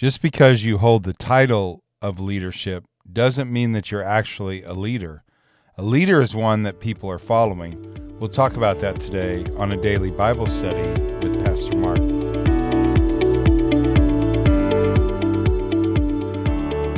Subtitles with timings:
[0.00, 5.24] Just because you hold the title of leadership doesn't mean that you're actually a leader.
[5.76, 8.16] A leader is one that people are following.
[8.18, 11.98] We'll talk about that today on a daily Bible study with Pastor Mark.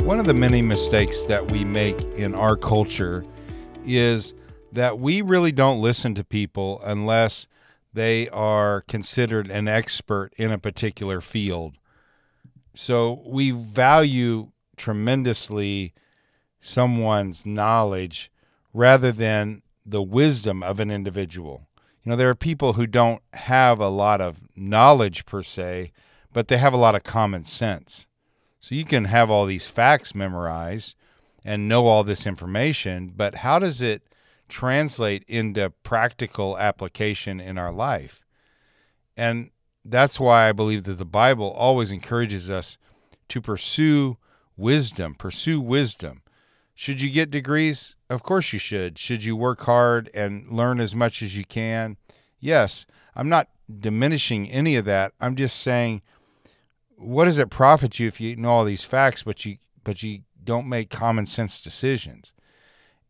[0.05, 3.25] One of the many mistakes that we make in our culture
[3.85, 4.33] is
[4.71, 7.47] that we really don't listen to people unless
[7.91, 11.73] they are considered an expert in a particular field.
[12.73, 15.93] So we value tremendously
[16.59, 18.31] someone's knowledge
[18.73, 21.67] rather than the wisdom of an individual.
[22.03, 25.91] You know, there are people who don't have a lot of knowledge per se,
[26.31, 28.07] but they have a lot of common sense.
[28.59, 30.95] So you can have all these facts memorized
[31.45, 34.03] and know all this information, but how does it
[34.47, 38.23] translate into practical application in our life?
[39.17, 39.51] And
[39.85, 42.77] that's why I believe that the Bible always encourages us
[43.29, 44.17] to pursue
[44.55, 46.21] wisdom, pursue wisdom.
[46.75, 47.95] Should you get degrees?
[48.09, 48.97] Of course you should.
[48.97, 51.97] Should you work hard and learn as much as you can?
[52.39, 52.85] Yes.
[53.15, 53.49] I'm not
[53.79, 55.13] diminishing any of that.
[55.21, 56.01] I'm just saying
[56.97, 60.21] what does it profit you if you know all these facts but you but you
[60.43, 62.33] don't make common sense decisions?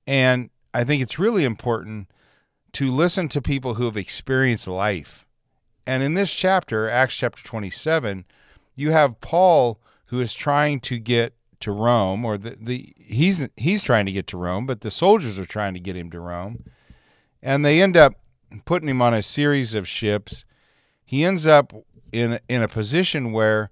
[0.08, 2.09] And I think it's really important
[2.73, 5.26] to listen to people who have experienced life
[5.86, 8.26] and in this chapter, Acts chapter 27,
[8.76, 13.81] you have Paul who is trying to get to Rome, or the, the he's he's
[13.84, 16.66] trying to get to Rome, but the soldiers are trying to get him to Rome,
[17.42, 18.14] and they end up
[18.66, 20.45] putting him on a series of ships.
[21.04, 21.73] He ends up
[22.11, 23.72] in in a position where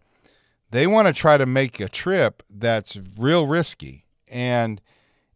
[0.71, 4.81] they want to try to make a trip that's real risky, and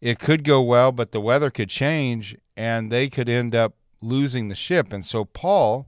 [0.00, 4.48] it could go well, but the weather could change, and they could end up losing
[4.48, 4.92] the ship.
[4.92, 5.86] And so Paul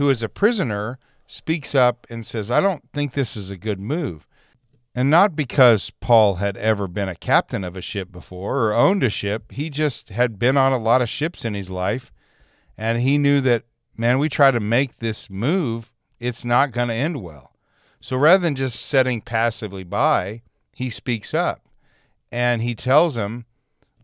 [0.00, 3.78] who is a prisoner, speaks up and says, I don't think this is a good
[3.78, 4.26] move.
[4.94, 9.04] And not because Paul had ever been a captain of a ship before or owned
[9.04, 12.10] a ship, he just had been on a lot of ships in his life.
[12.78, 13.64] And he knew that,
[13.94, 17.52] man, we try to make this move, it's not going to end well.
[18.00, 20.40] So rather than just sitting passively by,
[20.72, 21.68] he speaks up
[22.32, 23.44] and he tells him,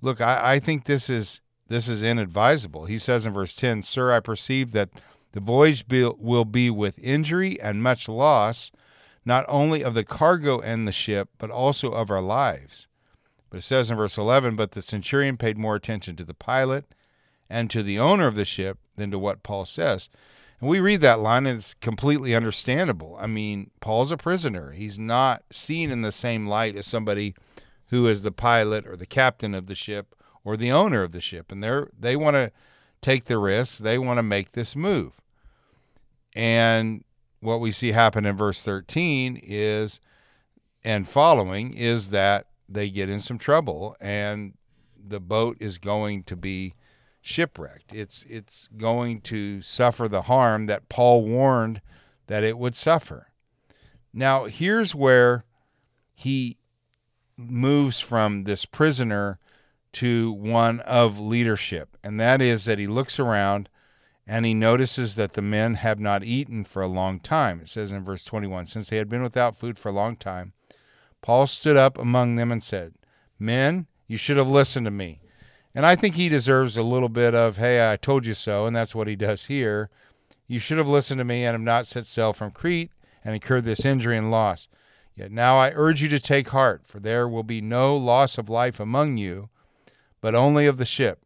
[0.03, 2.84] Look, I, I think this is this is inadvisable.
[2.84, 4.91] He says in verse 10, Sir, I perceive that
[5.36, 8.72] the voyage will be with injury and much loss,
[9.22, 12.88] not only of the cargo and the ship, but also of our lives.
[13.50, 16.86] But it says in verse 11, But the centurion paid more attention to the pilot
[17.50, 20.08] and to the owner of the ship than to what Paul says.
[20.58, 23.18] And we read that line and it's completely understandable.
[23.20, 24.70] I mean, Paul's a prisoner.
[24.72, 27.34] He's not seen in the same light as somebody
[27.88, 30.14] who is the pilot or the captain of the ship
[30.44, 31.53] or the owner of the ship.
[31.53, 32.53] And they're they want to
[33.03, 33.80] take the risk.
[33.80, 35.20] They want to make this move.
[36.36, 37.02] And
[37.41, 40.00] what we see happen in verse 13 is,
[40.84, 44.54] and following, is that they get in some trouble and
[45.08, 46.74] the boat is going to be
[47.20, 47.92] shipwrecked.
[47.92, 51.80] It's it's going to suffer the harm that Paul warned
[52.26, 53.28] that it would suffer.
[54.12, 55.44] Now, here's where
[56.14, 56.58] he
[57.36, 59.38] moves from this prisoner
[59.92, 63.68] to one of leadership, and that is that he looks around
[64.26, 67.60] and he notices that the men have not eaten for a long time.
[67.60, 70.53] It says in verse 21 Since they had been without food for a long time,
[71.22, 72.94] Paul stood up among them and said,
[73.38, 75.20] Men, you should have listened to me.
[75.75, 78.66] And I think he deserves a little bit of, Hey, I told you so.
[78.66, 79.91] And that's what he does here.
[80.48, 82.91] You should have listened to me and have not set sail from Crete
[83.25, 84.69] and incurred this injury and loss.
[85.15, 88.48] Yet now I urge you to take heart, for there will be no loss of
[88.48, 89.48] life among you,
[90.20, 91.20] but only of the ship.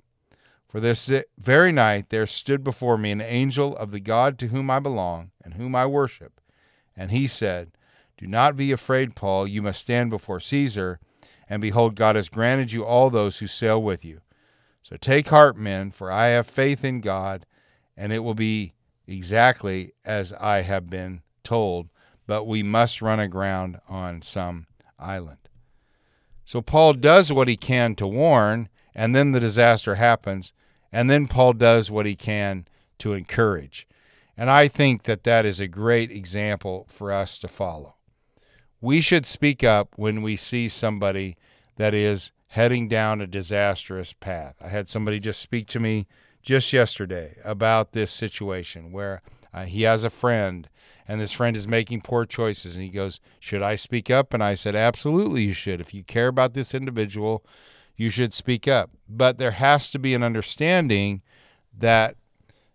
[0.70, 4.70] For this very night there stood before me an angel of the God to whom
[4.70, 6.40] I belong and whom I worship.
[6.96, 7.72] And he said,
[8.16, 9.48] Do not be afraid, Paul.
[9.48, 11.00] You must stand before Caesar.
[11.48, 14.20] And behold, God has granted you all those who sail with you.
[14.84, 17.46] So take heart, men, for I have faith in God,
[17.96, 18.74] and it will be
[19.08, 21.88] exactly as I have been told.
[22.28, 24.68] But we must run aground on some
[25.00, 25.48] island.
[26.44, 30.52] So Paul does what he can to warn, and then the disaster happens.
[30.92, 32.66] And then Paul does what he can
[32.98, 33.86] to encourage.
[34.36, 37.96] And I think that that is a great example for us to follow.
[38.80, 41.36] We should speak up when we see somebody
[41.76, 44.56] that is heading down a disastrous path.
[44.60, 46.06] I had somebody just speak to me
[46.42, 49.22] just yesterday about this situation where
[49.52, 50.68] uh, he has a friend
[51.06, 54.42] and this friend is making poor choices and he goes, "Should I speak up?" And
[54.42, 55.80] I said, "Absolutely you should.
[55.80, 57.44] If you care about this individual,
[58.00, 58.90] you should speak up.
[59.08, 61.22] But there has to be an understanding
[61.76, 62.16] that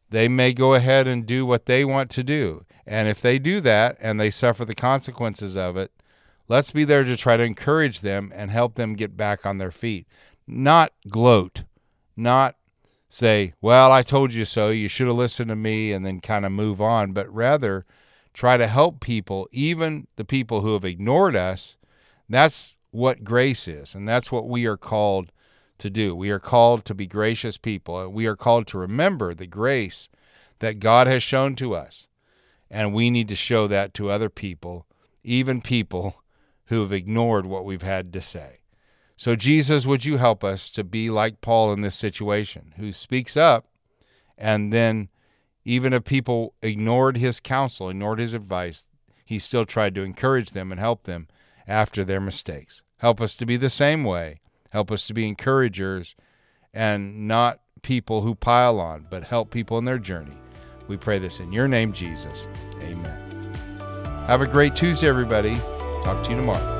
[0.09, 2.65] they may go ahead and do what they want to do.
[2.85, 5.91] And if they do that and they suffer the consequences of it,
[6.47, 9.71] Let's be there to try to encourage them and help them get back on their
[9.71, 10.07] feet.
[10.47, 11.63] Not gloat,
[12.15, 12.55] not
[13.09, 16.45] say, Well, I told you so, you should have listened to me, and then kind
[16.45, 17.85] of move on, but rather
[18.33, 21.77] try to help people, even the people who have ignored us.
[22.29, 25.31] That's what grace is, and that's what we are called
[25.77, 26.15] to do.
[26.15, 30.09] We are called to be gracious people, and we are called to remember the grace
[30.59, 32.07] that God has shown to us.
[32.69, 34.87] And we need to show that to other people,
[35.23, 36.23] even people
[36.65, 38.59] who have ignored what we've had to say.
[39.17, 43.37] So, Jesus, would you help us to be like Paul in this situation, who speaks
[43.37, 43.67] up
[44.37, 45.09] and then,
[45.63, 48.85] even if people ignored his counsel, ignored his advice,
[49.25, 51.27] he still tried to encourage them and help them
[51.67, 52.83] after their mistakes.
[52.97, 54.39] Help us to be the same way.
[54.69, 56.15] Help us to be encouragers
[56.73, 60.37] and not people who pile on, but help people in their journey.
[60.87, 62.47] We pray this in your name, Jesus.
[62.81, 63.53] Amen.
[64.27, 65.55] Have a great Tuesday, everybody.
[66.03, 66.74] Talk to you tomorrow.